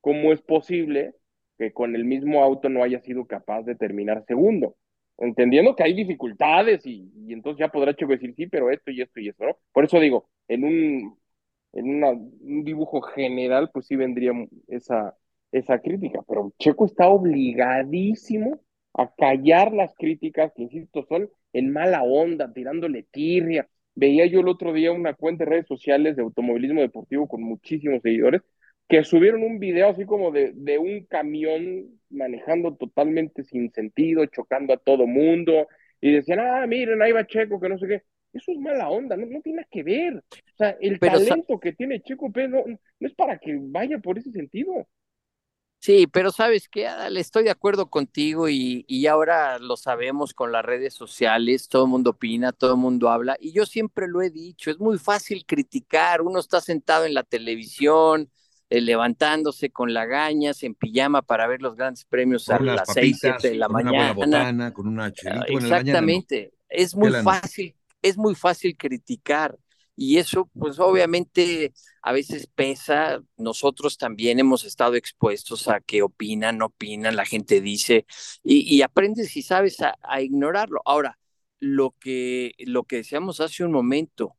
[0.00, 1.14] ¿cómo es posible
[1.58, 4.76] que con el mismo auto no haya sido capaz de terminar segundo?
[5.18, 9.20] entendiendo que hay dificultades y, entonces ya podrá Checo decir sí, pero esto y esto
[9.20, 9.56] y esto, ¿no?
[9.72, 11.18] Por eso digo, en un,
[11.72, 14.32] en un dibujo general, pues sí vendría
[14.68, 15.16] esa,
[15.52, 18.60] esa crítica, pero Checo está obligadísimo
[18.94, 23.68] a callar las críticas que, insisto, son en mala onda, tirándole tirria.
[23.94, 28.02] Veía yo el otro día una cuenta de redes sociales de automovilismo deportivo con muchísimos
[28.02, 28.42] seguidores
[28.88, 34.74] que subieron un video así como de, de un camión manejando totalmente sin sentido, chocando
[34.74, 35.66] a todo mundo,
[36.00, 38.02] y decían, ah, miren, ahí va Checo, que no sé qué.
[38.34, 40.16] Eso es mala onda, no, no tiene que ver.
[40.16, 42.64] O sea, el talento que tiene Checo Pérez no,
[43.00, 44.86] es para que vaya por ese sentido.
[45.82, 50.64] Sí, pero sabes que estoy de acuerdo contigo y, y, ahora lo sabemos con las
[50.64, 54.30] redes sociales, todo el mundo opina, todo el mundo habla y yo siempre lo he
[54.30, 58.30] dicho, es muy fácil criticar, uno está sentado en la televisión,
[58.70, 63.48] eh, levantándose con lagañas, en pijama para ver los grandes premios a las seis, siete
[63.48, 63.98] de la con mañana.
[63.98, 66.54] Una buena botana, con una chelita, Exactamente.
[66.68, 69.58] es muy fácil, es muy fácil criticar
[69.96, 76.62] y eso pues obviamente a veces pesa, nosotros también hemos estado expuestos a que opinan,
[76.62, 78.06] opinan, la gente dice
[78.42, 80.80] y, aprendes y sabes a, ignorarlo.
[80.84, 81.18] Ahora,
[81.60, 84.36] lo que, lo que decíamos hace un momento,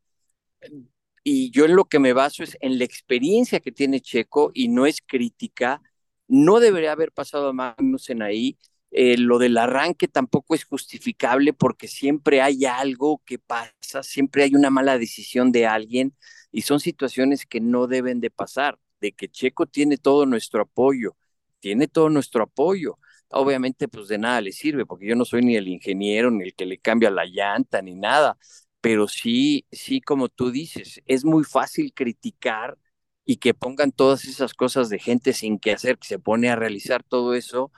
[1.23, 4.67] y yo en lo que me baso es en la experiencia que tiene Checo y
[4.67, 5.81] no es crítica,
[6.27, 8.57] no debería haber pasado a Magnussen ahí,
[8.95, 14.53] eh, lo del arranque tampoco es justificable porque siempre hay algo que pasa, siempre hay
[14.55, 16.15] una mala decisión de alguien
[16.51, 21.17] y son situaciones que no deben de pasar, de que Checo tiene todo nuestro apoyo,
[21.59, 22.99] tiene todo nuestro apoyo.
[23.29, 26.53] Obviamente, pues de nada le sirve, porque yo no soy ni el ingeniero, ni el
[26.53, 28.37] que le cambia la llanta, ni nada,
[28.79, 32.77] pero sí, sí, como tú dices, es muy fácil criticar
[33.25, 36.55] y que pongan todas esas cosas de gente sin que hacer, que se pone a
[36.55, 37.71] realizar todo eso,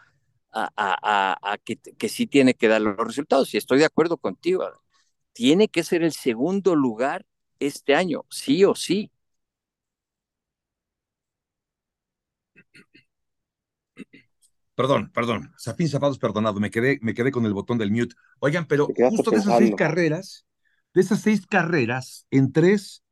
[0.55, 3.53] a, que, que, sí tiene que dar los resultados.
[3.53, 4.65] Y estoy de acuerdo contigo.
[5.33, 7.25] Tiene que ser el segundo lugar
[7.59, 9.11] este año, sí o sí.
[14.75, 15.53] Perdón, perdón.
[15.57, 16.59] Zafín Zapatos, perdonado.
[16.59, 18.15] Me quedé, me quedé con el botón del mute.
[18.39, 20.45] Oigan, pero justo de esas seis carreras,
[20.93, 23.03] de esas seis carreras, en tres,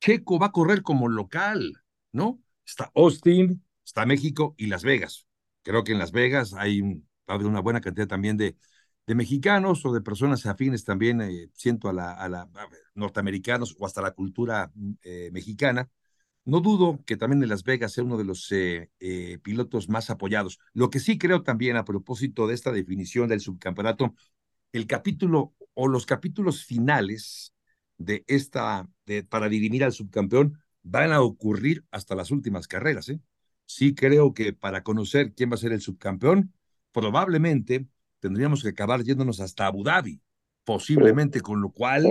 [0.00, 1.72] Checo va a correr como local,
[2.12, 2.42] ¿no?
[2.66, 5.23] Está Austin, está México y Las Vegas.
[5.64, 6.80] Creo que en Las Vegas hay
[7.26, 8.56] una buena cantidad también de,
[9.06, 12.48] de mexicanos o de personas afines también, eh, siento, a la, a la
[12.94, 14.70] norteamericanos o hasta la cultura
[15.02, 15.90] eh, mexicana.
[16.44, 18.90] No dudo que también en Las Vegas sea uno de los eh,
[19.42, 20.58] pilotos más apoyados.
[20.74, 24.14] Lo que sí creo también a propósito de esta definición del subcampeonato,
[24.72, 27.54] el capítulo o los capítulos finales
[27.98, 33.08] de esta, de, para dirimir al subcampeón, van a ocurrir hasta las últimas carreras.
[33.08, 33.20] ¿eh?
[33.66, 36.52] Sí creo que para conocer quién va a ser el subcampeón,
[36.92, 37.86] probablemente
[38.20, 40.20] tendríamos que acabar yéndonos hasta Abu Dhabi,
[40.64, 42.10] posiblemente, con lo cual,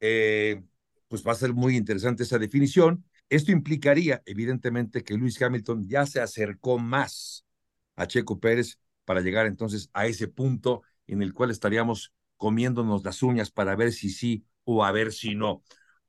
[0.00, 0.62] eh,
[1.08, 3.04] pues va a ser muy interesante esa definición.
[3.30, 7.46] Esto implicaría, evidentemente, que Luis Hamilton ya se acercó más
[7.96, 13.22] a Checo Pérez para llegar entonces a ese punto en el cual estaríamos comiéndonos las
[13.22, 15.62] uñas para ver si sí o a ver si no.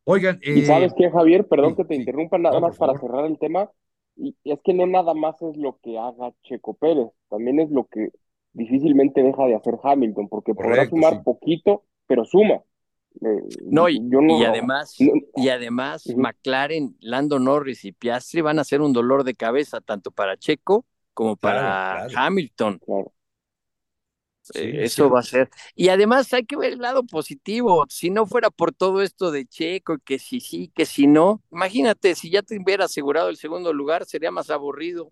[0.04, 0.40] Oigan.
[0.42, 1.48] ¿Y sabes eh, qué, Javier?
[1.48, 3.70] Perdón que te interrumpa, nada más para cerrar el tema.
[4.18, 7.86] Y es que no nada más es lo que haga Checo Pérez, también es lo
[7.86, 8.10] que
[8.54, 12.62] difícilmente deja de hacer Hamilton, porque podrá sumar poquito, pero suma.
[13.22, 14.00] Eh, no, y,
[14.46, 19.80] además, y además McLaren, Lando Norris y Piastri van a ser un dolor de cabeza
[19.82, 22.80] tanto para Checo como para Hamilton.
[22.80, 23.12] Claro.
[24.54, 25.50] Eh, eso va a ser.
[25.76, 27.86] Y además hay que ver el lado positivo.
[27.90, 32.16] Si no fuera por todo esto de Checo, que si sí, que si no, imagínate,
[32.16, 35.12] si ya te hubiera asegurado el segundo lugar, sería más aburrido.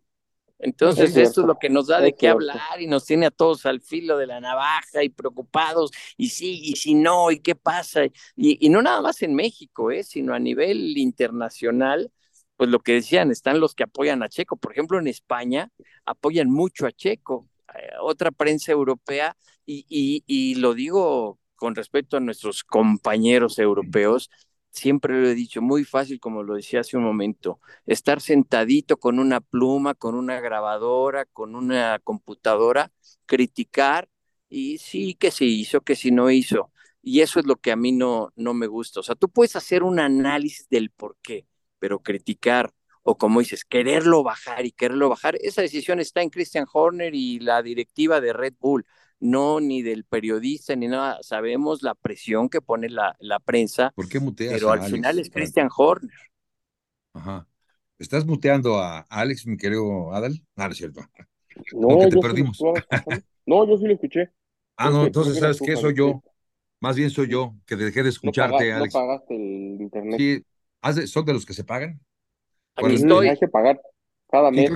[0.59, 3.65] Entonces, esto es lo que nos da de qué hablar y nos tiene a todos
[3.65, 8.05] al filo de la navaja y preocupados, y sí, y si no, y qué pasa.
[8.05, 8.13] Y,
[8.65, 10.03] y no nada más en México, ¿eh?
[10.03, 12.11] sino a nivel internacional,
[12.55, 14.55] pues lo que decían, están los que apoyan a Checo.
[14.55, 15.69] Por ejemplo, en España
[16.05, 17.49] apoyan mucho a Checo
[18.01, 19.85] otra prensa europea, y,
[20.27, 24.29] y, lo digo con respecto a nuestros compañeros europeos,
[24.71, 29.19] siempre lo he dicho, muy fácil, como lo decía hace un momento, estar sentadito con
[29.19, 32.91] una pluma, con una grabadora, con una computadora,
[33.25, 34.09] criticar
[34.49, 36.71] y sí que se hizo, que si no hizo.
[37.01, 38.99] Y eso es lo que a mí no, no me gusta.
[39.01, 41.47] O sea, tú puedes hacer un análisis del por qué,
[41.79, 46.65] pero criticar o como dices, quererlo bajar y quererlo bajar, esa decisión está en Christian
[46.71, 48.85] Horner y la directiva de Red Bull,
[49.19, 51.19] no ni del periodista ni nada.
[51.21, 55.29] Sabemos la presión que pone la, la prensa, ¿Por qué muteas pero al final es
[55.29, 56.11] Christian Horner.
[57.13, 57.47] Ajá.
[57.99, 60.41] ¿Estás muteando a Alex, mi querido Adal?
[60.55, 61.01] No, no es cierto.
[61.71, 62.59] No, te perdimos.
[63.45, 64.31] no, yo sí lo escuché.
[64.75, 65.75] Ah, no, entonces, ¿sabes qué?
[65.75, 66.23] Soy yo.
[66.79, 68.93] Más bien soy yo, que dejé de escucharte, Alex.
[68.93, 70.17] No pagaste el internet.
[70.17, 72.01] Sí, ¿son de los que se pagan?
[72.75, 73.29] Aquí estoy.
[73.29, 73.79] Hay que pagar
[74.29, 74.71] cada mes.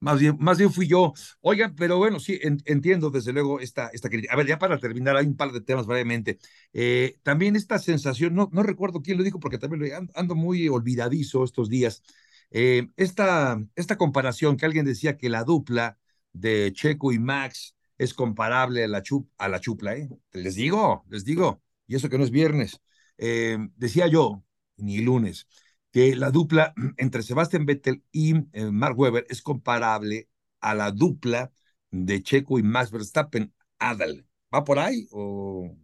[0.00, 1.12] más bien, más bien fui yo.
[1.40, 4.32] Oigan, pero bueno, sí, entiendo desde luego esta, esta crítica.
[4.32, 6.38] A ver, ya para terminar, hay un par de temas brevemente.
[6.72, 11.44] Eh, también esta sensación, no, no recuerdo quién lo dijo, porque también ando muy olvidadizo
[11.44, 12.02] estos días.
[12.50, 15.98] Eh, esta, esta comparación que alguien decía que la dupla
[16.32, 20.08] de Checo y Max es comparable a la, chup, a la chupla, ¿eh?
[20.32, 22.80] Les digo, les digo, y eso que no es viernes.
[23.18, 24.42] Eh, decía yo,
[24.76, 25.46] ni lunes,
[25.92, 30.28] que la dupla entre Sebastian Vettel y eh, Mark Webber es comparable
[30.60, 31.52] a la dupla
[31.90, 34.26] de Checo y Max Verstappen, Adal.
[34.54, 35.76] ¿Va por ahí o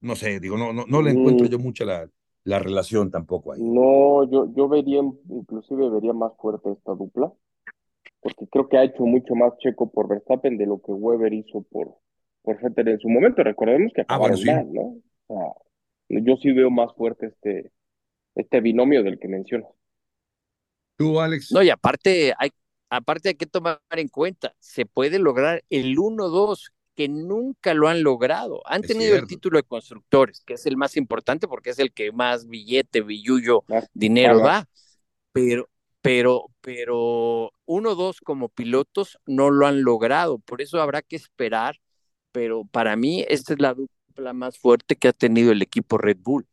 [0.00, 1.50] no sé, digo, no, no, no le encuentro mm.
[1.50, 2.10] yo mucha la,
[2.44, 3.66] la relación tampoco ahí.
[3.74, 7.32] No, yo, yo vería, inclusive vería más fuerte esta dupla,
[8.20, 11.62] porque creo que ha hecho mucho más Checo por Verstappen de lo que Weber hizo
[11.64, 11.96] por,
[12.42, 13.42] por Vettel en su momento.
[13.44, 14.50] Recordemos que Ah, acabaron bueno, sí.
[14.50, 14.82] mal, ¿no?
[15.28, 15.34] O
[16.08, 17.72] sea, yo sí veo más fuerte este,
[18.36, 19.70] este binomio del que mencionas.
[20.96, 21.52] Tú, Alex.
[21.52, 22.50] No, y aparte hay,
[22.90, 28.02] aparte hay que tomar en cuenta, se puede lograr el 1-2, que nunca lo han
[28.02, 28.62] logrado.
[28.66, 31.92] Han Es tenido el título de constructores, que es el más importante porque es el
[31.92, 34.44] que más billete, billullo, Más dinero paga.
[34.44, 34.68] da.
[35.32, 35.68] Pero,
[36.00, 40.38] pero, pero 1-2 como pilotos no lo han logrado.
[40.38, 41.76] Por eso habrá que esperar.
[42.32, 46.18] Pero para mí, esta es la dupla más fuerte que ha tenido el equipo Red
[46.20, 46.46] Bull.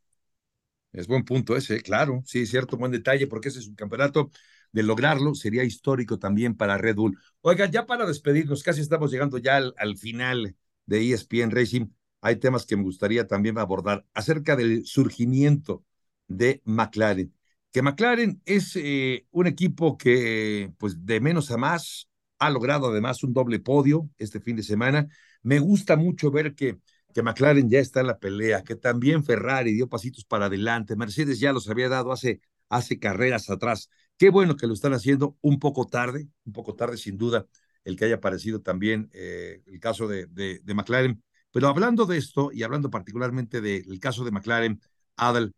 [0.94, 4.32] Es buen punto ese, claro, sí, cierto, buen detalle, porque ese es un campeonato
[4.72, 7.18] de lograrlo, sería histórico también para Red Bull.
[7.42, 11.88] Oigan, ya para despedirnos, casi estamos llegando ya al, al final de ESPN Racing,
[12.22, 15.84] hay temas que me gustaría también abordar acerca del surgimiento
[16.28, 17.34] de McLaren,
[17.72, 22.08] que McLaren es eh, un equipo que, pues, de menos a más,
[22.40, 25.08] ha logrado además un doble podio este fin de semana.
[25.42, 26.78] Me gusta mucho ver que
[27.14, 31.40] que McLaren ya está en la pelea, que también Ferrari dio pasitos para adelante, Mercedes
[31.40, 33.90] ya los había dado hace, hace carreras atrás.
[34.18, 37.46] Qué bueno que lo están haciendo un poco tarde, un poco tarde sin duda,
[37.84, 41.22] el que haya aparecido también eh, el caso de, de, de, McLaren.
[41.52, 44.80] Pero hablando de esto y hablando particularmente del caso de McLaren,
[45.18, 45.54] Adel,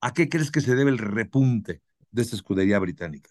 [0.00, 3.30] ¿a qué crees que se debe el repunte de esta escudería británica?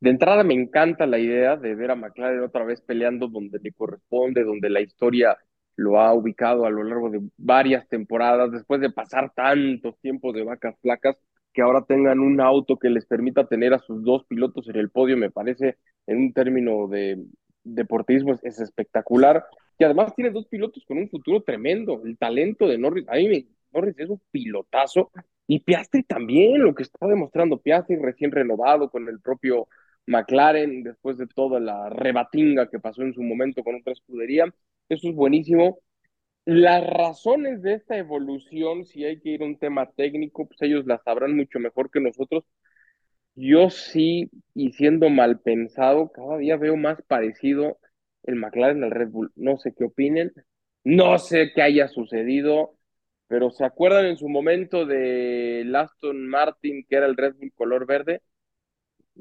[0.00, 3.72] De entrada me encanta la idea de ver a McLaren otra vez peleando donde le
[3.72, 5.36] corresponde, donde la historia
[5.76, 10.44] lo ha ubicado a lo largo de varias temporadas, después de pasar tantos tiempos de
[10.44, 11.16] vacas flacas,
[11.52, 14.90] que ahora tengan un auto que les permita tener a sus dos pilotos en el
[14.90, 17.24] podio, me parece, en un término de
[17.62, 19.44] deportismo, es, es espectacular.
[19.78, 22.02] Y además tiene dos pilotos con un futuro tremendo.
[22.04, 25.10] El talento de Norris, a mí me, Norris es un pilotazo.
[25.46, 29.68] Y Piastri también, lo que está demostrando Piastri, recién renovado con el propio
[30.06, 34.46] McLaren, después de toda la rebatinga que pasó en su momento con otra escudería.
[34.88, 35.78] Eso es buenísimo.
[36.46, 40.86] Las razones de esta evolución, si hay que ir a un tema técnico, pues ellos
[40.86, 42.44] las sabrán mucho mejor que nosotros.
[43.36, 47.78] Yo sí, y siendo mal pensado, cada día veo más parecido
[48.22, 49.32] el McLaren al Red Bull.
[49.36, 50.32] No sé qué opinen,
[50.84, 52.76] no sé qué haya sucedido,
[53.26, 57.86] pero ¿se acuerdan en su momento de Aston Martin, que era el Red Bull color
[57.86, 58.22] verde?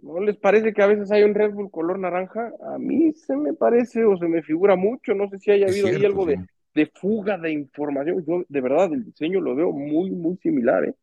[0.01, 2.51] ¿No les parece que a veces hay un Red Bull color naranja?
[2.73, 5.87] A mí se me parece o se me figura mucho, no sé si haya habido
[5.87, 6.31] cierto, ahí algo sí.
[6.31, 8.25] de, de, fuga de información.
[8.25, 10.85] Yo de verdad el diseño lo veo muy, muy similar.
[10.85, 10.95] ¿eh?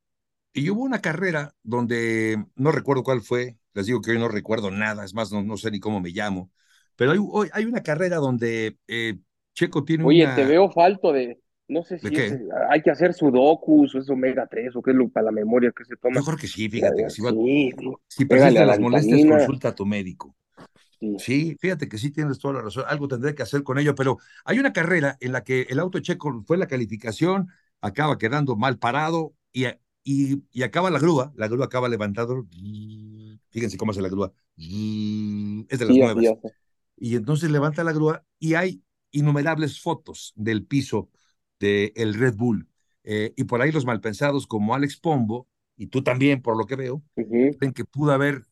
[0.52, 4.70] Y hubo una carrera donde no recuerdo cuál fue, les digo que hoy no recuerdo
[4.70, 6.50] nada, es más, no, no sé ni cómo me llamo,
[6.96, 9.18] pero hay, hoy hay una carrera donde eh,
[9.54, 10.34] Checo tiene Oye, una...
[10.34, 11.38] te veo falto de,
[11.70, 14.90] no sé si ¿De es, hay que hacer sudokus o es omega 3 o qué
[14.90, 16.20] es lo para la memoria que se toma.
[16.22, 17.22] Creo que sí, fíjate que sí.
[17.22, 17.30] Va...
[17.30, 17.92] Sí, sí.
[18.08, 20.34] Si persisten las molestias, consulta a tu médico.
[20.98, 21.16] Sí.
[21.18, 21.56] sí.
[21.60, 22.84] fíjate que sí tienes toda la razón.
[22.88, 26.00] Algo tendré que hacer con ello, pero hay una carrera en la que el auto
[26.00, 27.48] checo fue la calificación,
[27.80, 29.66] acaba quedando mal parado y,
[30.02, 31.32] y, y acaba la grúa.
[31.36, 32.46] La grúa acaba levantando.
[33.50, 34.32] Fíjense cómo hace la grúa.
[34.56, 36.24] Es de las nuevas.
[36.96, 41.08] Y entonces levanta la grúa y hay innumerables fotos del piso
[41.60, 42.66] del el Red Bull.
[43.04, 45.46] Eh, y por ahí los malpensados como Alex Pombo,
[45.76, 47.56] y tú también, por lo que veo, uh -huh.
[47.56, 48.46] creen que pudo haber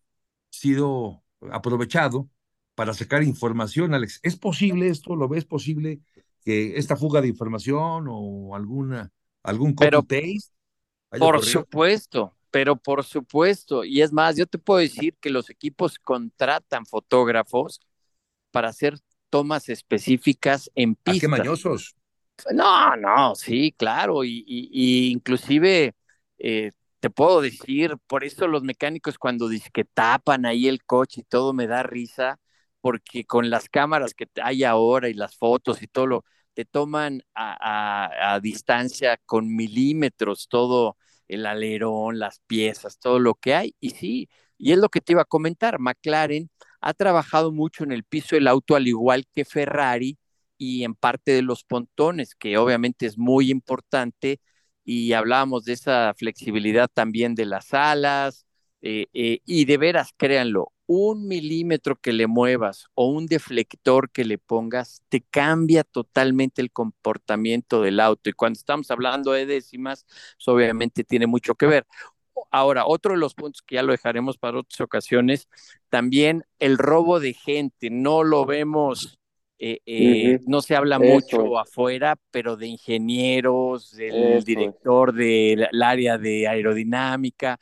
[0.50, 2.28] sido aprovechado
[2.74, 4.20] para sacar información, Alex.
[4.22, 5.16] ¿Es posible esto?
[5.16, 6.00] ¿Lo ves posible
[6.44, 10.38] que esta fuga de información o alguna algún pero, paste?
[11.10, 11.60] Por ocurrido?
[11.60, 13.84] supuesto, pero por supuesto.
[13.84, 17.80] Y es más, yo te puedo decir que los equipos contratan fotógrafos
[18.50, 18.98] para hacer
[19.30, 21.16] tomas específicas en pistas.
[21.16, 21.97] ¿A qué mañosos?
[22.52, 25.94] No, no, sí, claro, y, y, inclusive
[26.38, 26.70] eh,
[27.00, 31.24] te puedo decir, por eso los mecánicos cuando dicen que tapan ahí el coche y
[31.24, 32.38] todo me da risa,
[32.80, 36.24] porque con las cámaras que hay ahora y las fotos y todo lo,
[36.54, 40.96] te toman a, a, a distancia con milímetros todo
[41.26, 45.12] el alerón, las piezas, todo lo que hay, y sí, y es lo que te
[45.12, 49.44] iba a comentar, McLaren ha trabajado mucho en el piso del auto, al igual que
[49.44, 50.18] Ferrari,
[50.58, 54.40] y en parte de los pontones, que obviamente es muy importante,
[54.84, 58.46] y hablábamos de esa flexibilidad también de las alas,
[58.80, 64.24] eh, eh, y de veras, créanlo, un milímetro que le muevas o un deflector que
[64.24, 68.30] le pongas, te cambia totalmente el comportamiento del auto.
[68.30, 70.04] Y cuando estamos hablando de décimas,
[70.36, 71.86] pues obviamente tiene mucho que ver.
[72.50, 75.48] Ahora, otro de los puntos que ya lo dejaremos para otras ocasiones,
[75.90, 79.18] también el robo de gente, no lo vemos
[79.58, 80.44] eh, eh, uh -huh.
[80.46, 86.46] no se habla Eso mucho afuera, pero de ingenieros, del Eso director del área de
[86.46, 87.58] aerodinámica.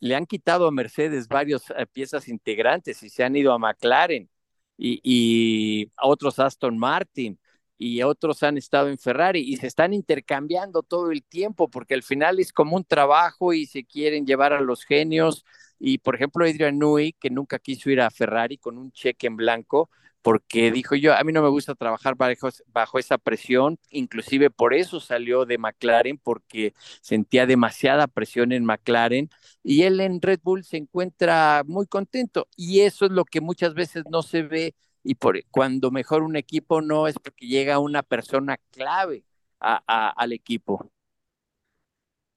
[0.00, 4.28] Le han quitado a Mercedes varias uh, piezas integrantes y se han ido a McLaren
[4.76, 7.38] y, y, a otros Aston Martin.
[7.78, 12.02] y otros han estado en Ferrari y se están intercambiando todo el tiempo porque al
[12.02, 15.44] final es como un trabajo y se quieren llevar a los genios.
[15.78, 19.36] Y por ejemplo, Adrian Newey, que nunca quiso ir a Ferrari con un cheque en
[19.36, 19.90] blanco,
[20.28, 24.74] porque dijo yo, a mí no me gusta trabajar bajo, bajo, esa presión, inclusive por
[24.74, 29.30] eso salió de McLaren, porque sentía demasiada presión en McLaren,
[29.62, 33.72] y él en Red Bull se encuentra muy contento, y eso es lo que muchas
[33.72, 38.02] veces no se ve y por, cuando mejor un equipo no es porque llega una
[38.02, 39.24] persona clave
[39.60, 40.92] al equipo.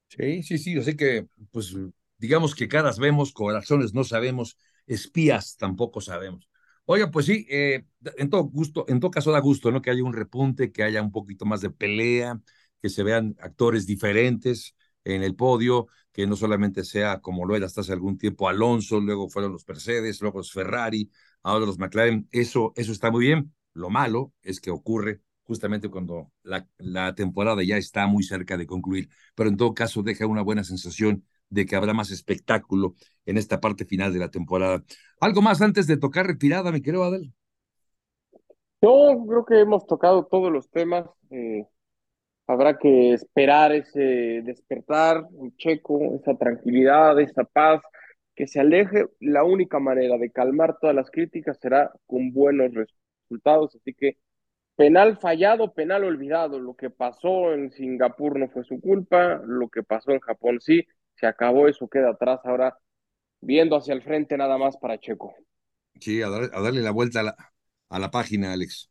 [0.07, 1.75] Sí, sí, sí, así que, pues,
[2.17, 6.50] digamos que caras vemos, corazones no sabemos, espías tampoco sabemos.
[6.85, 7.85] Oiga, pues sí, eh,
[8.17, 9.81] en todo gusto, en todo caso da gusto, ¿no?
[9.81, 12.41] Que haya un repunte, que haya un poquito más de pelea,
[12.81, 14.75] que se vean actores diferentes
[15.05, 18.99] en el podio, que no solamente sea como lo era hasta hace algún tiempo Alonso,
[18.99, 21.09] luego fueron los Mercedes, luego los Ferrari,
[21.43, 23.53] ahora los McLaren, eso, eso está muy bien.
[23.73, 28.67] Lo malo es que ocurre justamente cuando la, la temporada ya está muy cerca de
[28.67, 32.95] concluir, pero en todo caso deja una buena sensación de que habrá más espectáculo
[33.25, 34.83] en esta parte final de la temporada.
[35.19, 37.33] ¿Algo más antes de tocar retirada, mi querido Adel?
[38.81, 41.05] No, creo que hemos tocado todos los temas.
[41.29, 41.67] Eh,
[42.47, 47.81] habrá que esperar ese despertar, un checo, esa tranquilidad, esa paz,
[48.35, 53.75] que se aleje, la única manera de calmar todas las críticas será con buenos resultados.
[53.75, 54.17] Así que
[54.75, 56.59] penal fallado, penal olvidado.
[56.59, 60.87] Lo que pasó en Singapur no fue su culpa, lo que pasó en Japón sí,
[61.15, 62.39] se acabó, eso queda atrás.
[62.43, 62.77] Ahora
[63.41, 65.33] viendo hacia el frente nada más para Checo.
[65.99, 67.35] Sí, a, darle la vuelta a la,
[67.89, 68.89] a la página, Alex.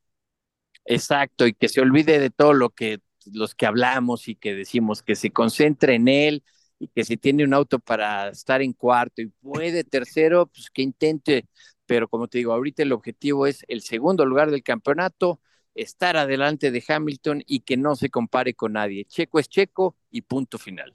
[0.85, 3.01] Exacto, y que se olvide de todo lo que
[3.33, 6.43] los que hablamos y que decimos que se concentre en él,
[6.81, 10.83] y que si tiene un auto para estar en cuarto y puede tercero, pues que
[10.83, 11.47] intente,
[11.87, 15.41] pero como te digo, ahorita el objetivo es el segundo lugar del campeonato,
[15.75, 19.05] estar adelante de Hamilton y que no se compare con nadie.
[19.05, 20.95] Checo es Checo y punto final.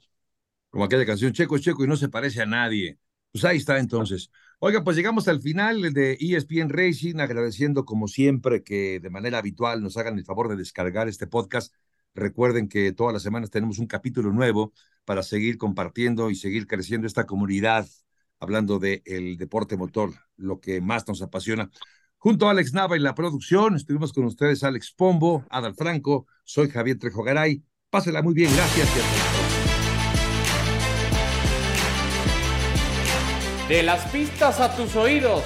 [0.76, 2.98] Como aquella canción, Checo Checo y no se parece a nadie.
[3.32, 4.30] Pues ahí está entonces.
[4.58, 9.82] Oiga, pues llegamos al final de ESPN Racing, agradeciendo como siempre que de manera habitual
[9.82, 11.72] nos hagan el favor de descargar este podcast
[12.14, 14.74] Recuerden que todas las semanas tenemos un capítulo nuevo
[15.06, 17.86] para seguir compartiendo y seguir creciendo esta comunidad,
[18.38, 21.70] hablando del el deporte motor, lo que más nos apasiona.
[22.18, 26.68] Junto a Alex Nava en la producción, estuvimos con ustedes Alex Pombo, Adal Franco, soy
[26.68, 27.64] Javier Trejo Garay.
[27.88, 29.45] Pásela muy bien, gracias
[33.68, 35.42] De las pistas a tus oídos.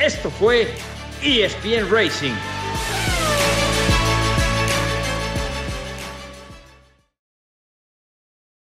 [0.00, 0.74] Esto fue
[1.22, 2.34] ESPN Racing